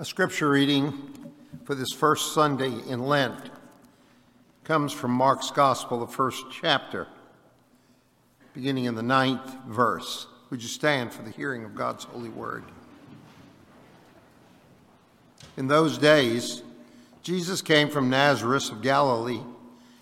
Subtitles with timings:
[0.00, 0.94] A scripture reading
[1.64, 3.50] for this first Sunday in Lent
[4.64, 7.06] comes from Mark's Gospel, the first chapter,
[8.54, 10.26] beginning in the ninth verse.
[10.48, 12.64] Would you stand for the hearing of God's holy word?
[15.58, 16.62] In those days,
[17.22, 19.42] Jesus came from Nazareth of Galilee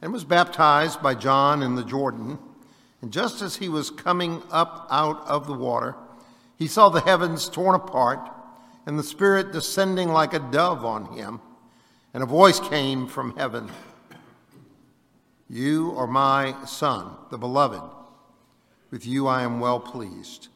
[0.00, 2.38] and was baptized by John in the Jordan.
[3.02, 5.96] And just as he was coming up out of the water,
[6.56, 8.36] he saw the heavens torn apart
[8.86, 11.40] and the Spirit descending like a dove on him.
[12.12, 13.70] And a voice came from heaven
[15.48, 17.82] You are my Son, the Beloved.
[18.90, 20.48] With you I am well pleased.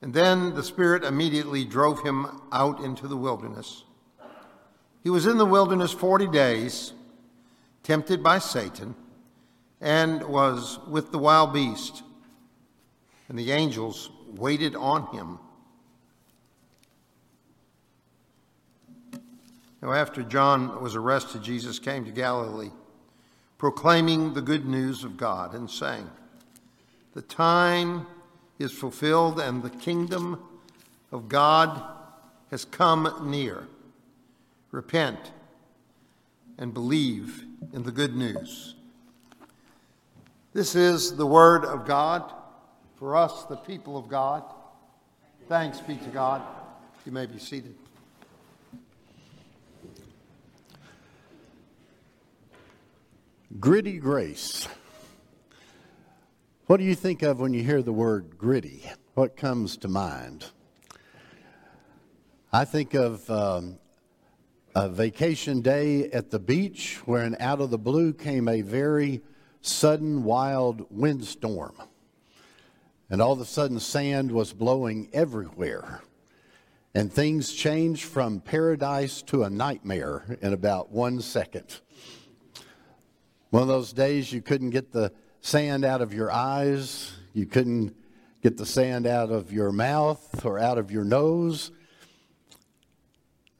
[0.00, 3.84] And then the Spirit immediately drove him out into the wilderness.
[5.02, 6.92] He was in the wilderness 40 days,
[7.82, 8.94] tempted by Satan,
[9.80, 12.02] and was with the wild beast.
[13.28, 15.38] And the angels waited on him.
[19.84, 22.70] Now, after John was arrested, Jesus came to Galilee,
[23.58, 26.08] proclaiming the good news of God and saying,
[27.12, 28.06] The time
[28.58, 30.42] is fulfilled and the kingdom
[31.12, 31.82] of God
[32.50, 33.68] has come near.
[34.70, 35.32] Repent
[36.56, 38.76] and believe in the good news.
[40.54, 42.32] This is the word of God
[42.96, 44.44] for us, the people of God.
[45.46, 46.40] Thanks be to God.
[47.04, 47.74] You may be seated.
[53.60, 54.66] Gritty grace.
[56.66, 58.82] What do you think of when you hear the word gritty?
[59.14, 60.46] What comes to mind?
[62.52, 63.78] I think of um,
[64.74, 69.22] a vacation day at the beach where, out of the blue, came a very
[69.60, 71.76] sudden, wild windstorm.
[73.08, 76.02] And all of a sudden, sand was blowing everywhere.
[76.92, 81.80] And things changed from paradise to a nightmare in about one second.
[83.54, 87.94] One of those days you couldn't get the sand out of your eyes, you couldn't
[88.42, 91.70] get the sand out of your mouth or out of your nose.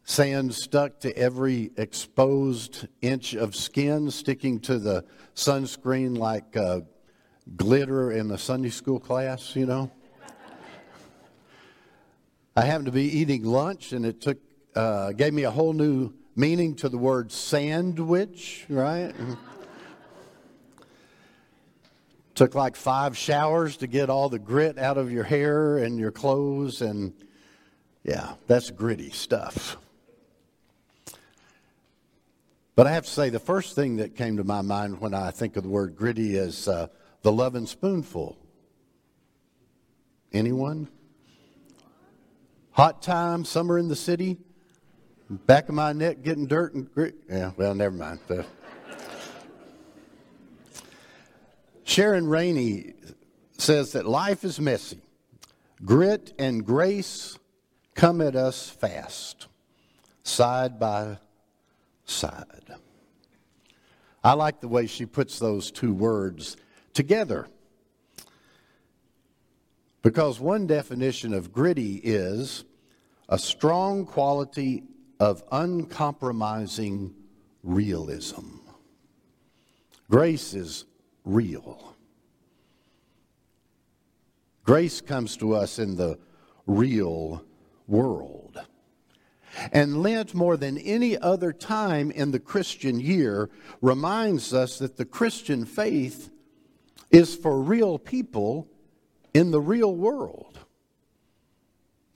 [0.03, 5.05] Sand stuck to every exposed inch of skin, sticking to the
[5.37, 6.81] sunscreen like uh,
[7.55, 9.93] glitter in the Sunday school class, you know.
[12.56, 14.38] I happened to be eating lunch, and it took
[14.75, 19.15] uh, gave me a whole new meaning to the word sandwich, right?
[22.34, 26.11] Took like five showers to get all the grit out of your hair and your
[26.11, 27.12] clothes, and
[28.03, 29.77] yeah, that's gritty stuff.
[32.77, 35.31] But I have to say, the first thing that came to my mind when I
[35.31, 36.89] think of the word gritty is uh,
[37.23, 38.37] the loving spoonful.
[40.33, 40.89] Anyone?
[42.73, 44.39] Hot time, summer in the city,
[45.31, 47.15] back of my neck getting dirt and grit.
[47.31, 48.19] Yeah, well, never mind.
[51.94, 52.94] Sharon Rainey
[53.56, 54.99] says that life is messy.
[55.84, 57.38] Grit and grace
[57.94, 59.47] come at us fast,
[60.25, 61.19] side by
[62.05, 62.75] side.
[64.25, 66.56] I like the way she puts those two words
[66.94, 67.47] together.
[70.03, 72.65] Because one definition of gritty is
[73.28, 74.82] a strong quality
[75.21, 77.15] of uncompromising
[77.62, 78.56] realism.
[80.11, 80.87] Grace is
[81.25, 81.95] real.
[84.65, 86.19] Grace comes to us in the
[86.67, 87.45] real
[87.87, 88.61] world.
[89.73, 95.05] And Lent, more than any other time in the Christian year, reminds us that the
[95.05, 96.31] Christian faith
[97.11, 98.69] is for real people
[99.33, 100.59] in the real world.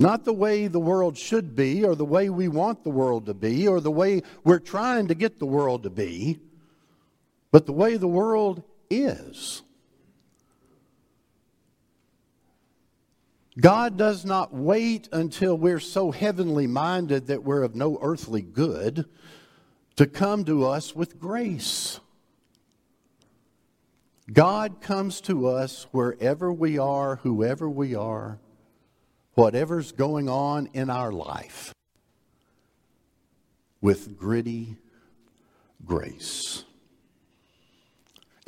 [0.00, 3.34] Not the way the world should be, or the way we want the world to
[3.34, 6.38] be, or the way we're trying to get the world to be,
[7.50, 9.62] but the way the world is.
[13.60, 19.06] God does not wait until we're so heavenly minded that we're of no earthly good
[19.96, 21.98] to come to us with grace.
[24.32, 28.38] God comes to us wherever we are, whoever we are,
[29.34, 31.72] whatever's going on in our life,
[33.80, 34.76] with gritty
[35.84, 36.64] grace.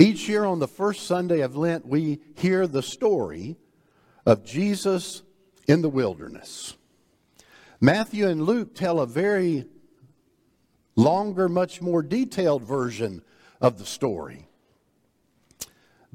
[0.01, 3.59] Each year on the first Sunday of Lent, we hear the story
[4.25, 5.21] of Jesus
[5.69, 6.75] in the wilderness.
[7.83, 9.67] Matthew and Luke tell a very
[10.97, 13.21] longer, much more detailed version
[13.61, 14.49] of the story.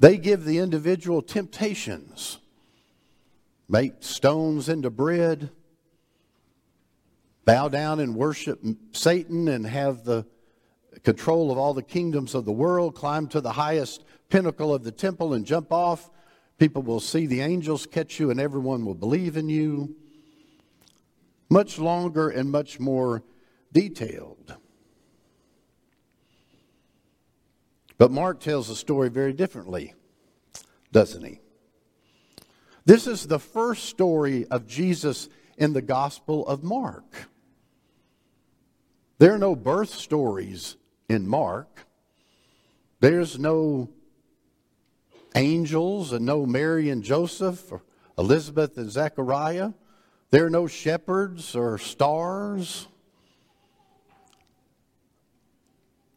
[0.00, 2.38] They give the individual temptations
[3.68, 5.50] make stones into bread,
[7.44, 10.26] bow down and worship Satan and have the
[11.06, 14.90] control of all the kingdoms of the world, climb to the highest pinnacle of the
[14.90, 16.10] temple and jump off.
[16.58, 19.94] People will see the angels catch you and everyone will believe in you.
[21.48, 23.22] Much longer and much more
[23.72, 24.56] detailed.
[27.98, 29.94] But Mark tells the story very differently,
[30.90, 31.38] doesn't he?
[32.84, 37.28] This is the first story of Jesus in the Gospel of Mark.
[39.20, 40.74] There are no birth stories
[41.08, 41.86] in Mark.
[43.00, 43.88] There's no
[45.34, 47.82] angels and no Mary and Joseph or
[48.18, 49.72] Elizabeth and Zechariah.
[50.30, 52.88] There are no shepherds or stars.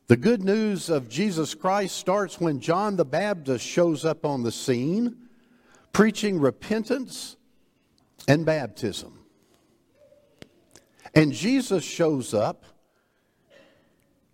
[0.07, 4.51] The good news of Jesus Christ starts when John the Baptist shows up on the
[4.51, 5.18] scene
[5.94, 7.36] preaching repentance
[8.27, 9.19] and baptism.
[11.13, 12.63] And Jesus shows up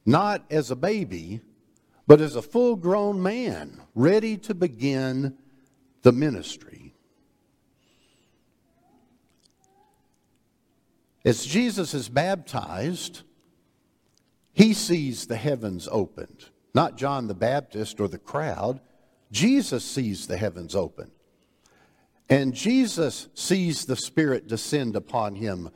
[0.05, 1.41] not as a baby,
[2.07, 5.35] but as a full grown man, ready to begin
[6.03, 6.93] the ministry.
[11.25, 13.23] As Jesus is baptized,
[14.53, 16.45] he sees the heavens opened.
[16.75, 18.79] Not John the Baptist or the crowd.
[19.31, 21.09] Jesus sees the heavens open.
[22.29, 25.69] And Jesus sees the Spirit descend upon him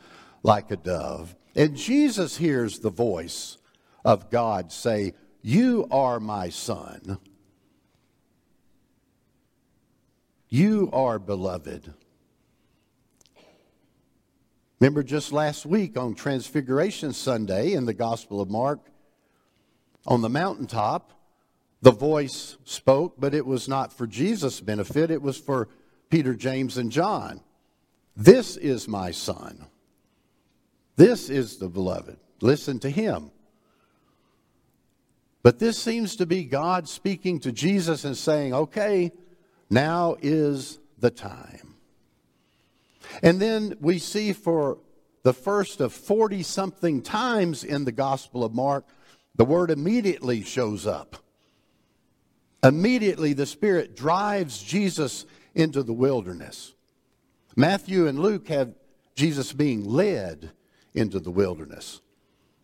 [0.43, 1.35] like a dove.
[1.55, 3.57] And Jesus hears the voice
[4.03, 7.19] of God say, You are my son.
[10.49, 11.93] You are beloved.
[14.79, 18.79] Remember just last week on Transfiguration Sunday in the Gospel of Mark,
[20.07, 21.11] on the mountaintop,
[21.81, 25.69] the voice spoke, but it was not for Jesus' benefit, it was for
[26.09, 27.41] Peter, James, and John.
[28.15, 29.67] This is my son.
[30.95, 32.17] This is the beloved.
[32.41, 33.31] Listen to him.
[35.41, 39.11] But this seems to be God speaking to Jesus and saying, okay,
[39.69, 41.75] now is the time.
[43.23, 44.79] And then we see for
[45.23, 48.85] the first of 40 something times in the Gospel of Mark,
[49.35, 51.17] the word immediately shows up.
[52.63, 55.25] Immediately, the Spirit drives Jesus
[55.55, 56.73] into the wilderness.
[57.55, 58.73] Matthew and Luke have
[59.15, 60.51] Jesus being led
[60.93, 62.01] into the wilderness.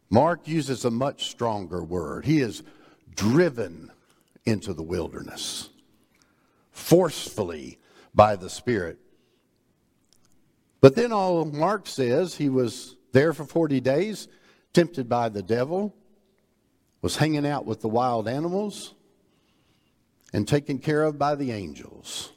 [0.09, 2.25] Mark uses a much stronger word.
[2.25, 2.63] He is
[3.15, 3.91] driven
[4.45, 5.69] into the wilderness
[6.71, 7.79] forcefully
[8.13, 8.99] by the Spirit.
[10.81, 14.27] But then all Mark says, he was there for 40 days,
[14.73, 15.95] tempted by the devil,
[17.01, 18.93] was hanging out with the wild animals,
[20.33, 22.33] and taken care of by the angels.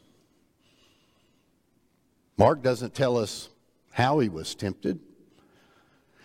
[2.39, 3.49] Mark doesn't tell us
[3.91, 5.01] how he was tempted.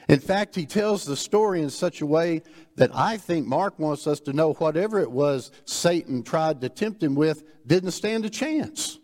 [0.10, 2.42] In fact, he tells the story in such a way
[2.76, 7.02] that I think Mark wants us to know whatever it was Satan tried to tempt
[7.02, 9.00] him with didn't stand a chance.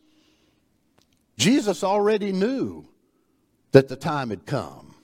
[1.38, 2.86] Jesus already knew
[3.72, 4.96] that the time had come.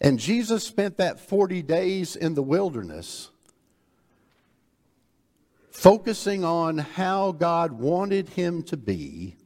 [0.00, 3.30] And Jesus spent that 40 days in the wilderness
[5.70, 9.36] focusing on how God wanted him to be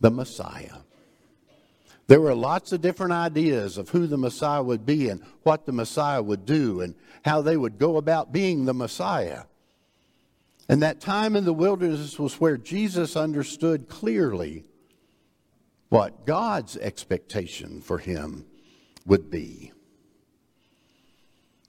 [0.00, 0.83] the Messiah.
[2.06, 5.72] There were lots of different ideas of who the Messiah would be and what the
[5.72, 6.94] Messiah would do and
[7.24, 9.44] how they would go about being the Messiah.
[10.68, 14.64] And that time in the wilderness was where Jesus understood clearly
[15.88, 18.46] what God's expectation for him
[19.06, 19.72] would be.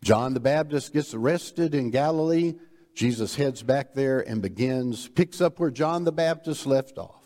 [0.03, 2.55] John the Baptist gets arrested in Galilee
[2.95, 7.24] Jesus heads back there and begins, picks up where John the Baptist left off.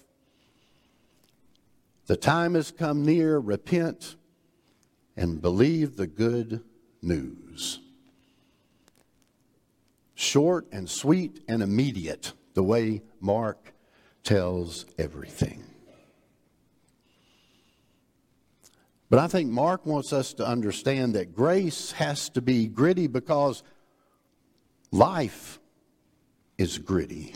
[2.10, 4.16] The time has come near, repent
[5.16, 6.63] and believe the good
[7.04, 7.82] news.
[10.16, 13.75] Short and sweet and immediate, the way Mark
[14.24, 15.63] tells everything.
[19.12, 23.62] But I think Mark wants us to understand that grace has to be gritty because
[24.89, 25.60] life
[26.58, 27.36] is gritty.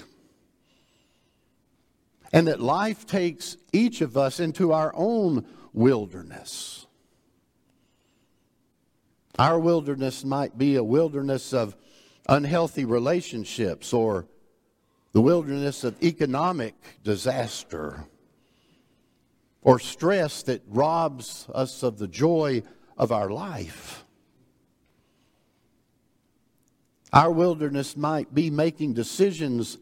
[2.34, 6.88] And that life takes each of us into our own wilderness.
[9.40, 11.76] Our wilderness might be a wilderness of
[12.28, 14.28] unhealthy relationships or
[15.12, 18.06] the wilderness of economic disaster
[19.62, 22.64] or stress that robs us of the joy
[22.98, 24.06] of our life.
[27.12, 29.78] Our wilderness might be making decisions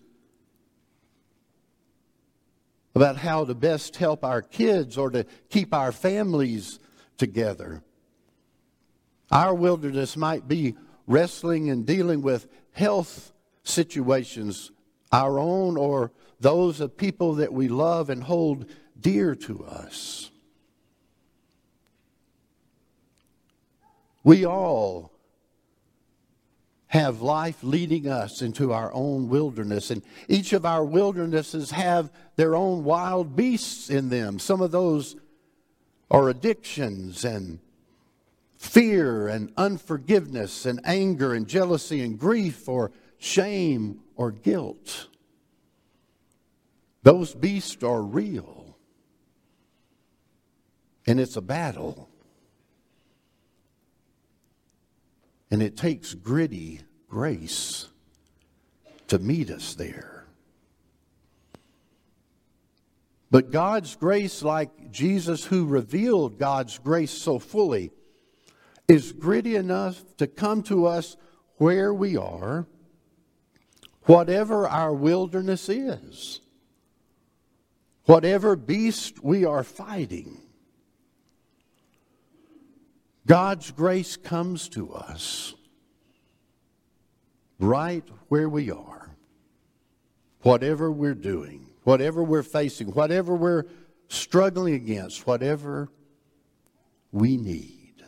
[2.93, 6.79] about how to best help our kids or to keep our families
[7.17, 7.81] together.
[9.31, 10.75] Our wilderness might be
[11.07, 13.31] wrestling and dealing with health
[13.63, 14.71] situations,
[15.11, 18.65] our own or those of people that we love and hold
[18.99, 20.31] dear to us.
[24.23, 25.11] We all
[26.91, 29.91] have life leading us into our own wilderness.
[29.91, 34.39] And each of our wildernesses have their own wild beasts in them.
[34.39, 35.15] Some of those
[36.09, 37.59] are addictions and
[38.57, 45.07] fear and unforgiveness and anger and jealousy and grief or shame or guilt.
[47.03, 48.77] Those beasts are real.
[51.07, 52.09] And it's a battle.
[55.51, 57.87] And it takes gritty grace
[59.09, 60.25] to meet us there.
[63.29, 67.91] But God's grace, like Jesus who revealed God's grace so fully,
[68.87, 71.15] is gritty enough to come to us
[71.55, 72.67] where we are,
[74.03, 76.41] whatever our wilderness is,
[78.03, 80.40] whatever beast we are fighting.
[83.25, 85.53] God's grace comes to us
[87.59, 89.15] right where we are,
[90.41, 93.65] whatever we're doing, whatever we're facing, whatever we're
[94.07, 95.89] struggling against, whatever
[97.11, 98.03] we need.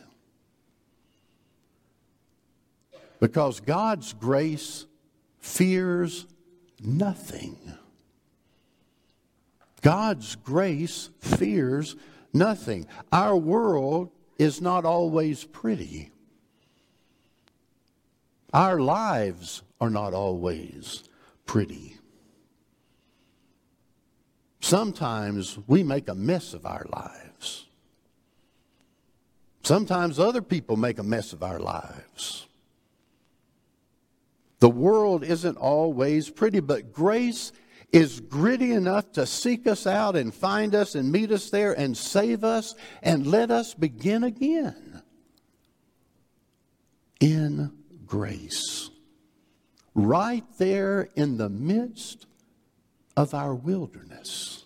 [3.20, 4.86] Because God's grace
[5.38, 6.26] fears
[6.82, 7.56] nothing.
[9.80, 11.96] God's grace fears
[12.32, 12.86] nothing.
[13.12, 16.10] Our world is not always pretty.
[18.52, 21.04] Our lives are not always
[21.46, 21.96] pretty.
[24.60, 27.66] Sometimes we make a mess of our lives.
[29.62, 32.46] Sometimes other people make a mess of our lives.
[34.60, 37.52] The world isn't always pretty, but grace
[37.94, 41.96] is gritty enough to seek us out and find us and meet us there and
[41.96, 42.74] save us
[43.04, 45.00] and let us begin again
[47.20, 47.70] in
[48.04, 48.90] grace.
[49.94, 52.26] Right there in the midst
[53.16, 54.64] of our wilderness.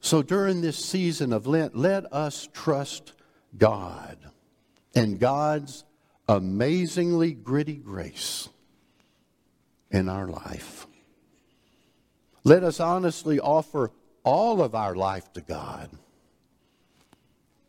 [0.00, 3.12] So during this season of Lent, let us trust
[3.58, 4.16] God
[4.94, 5.84] and God's
[6.28, 8.48] amazingly gritty grace
[9.90, 10.86] in our life.
[12.44, 13.90] Let us honestly offer
[14.22, 15.90] all of our life to God,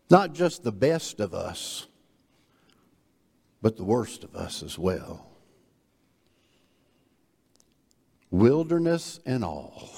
[0.09, 1.87] not just the best of us,
[3.61, 5.27] but the worst of us as well.
[8.31, 9.89] Wilderness and all.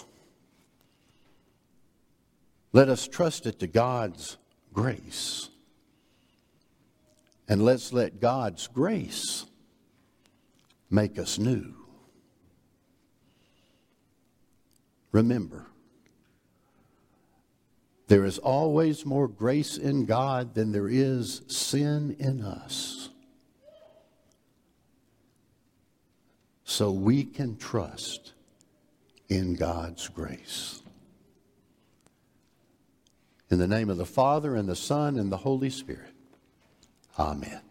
[2.71, 4.37] Let us trust it to God's
[4.71, 5.49] grace.
[7.47, 9.45] And let's let God's grace
[10.89, 11.73] make us new.
[15.11, 15.65] Remember,
[18.07, 23.09] there is always more grace in God than there is sin in us.
[26.63, 28.33] So we can trust
[29.29, 30.81] in God's grace.
[33.49, 36.16] In the name of the Father, and the Son, and the Holy Spirit.
[37.19, 37.66] Amen.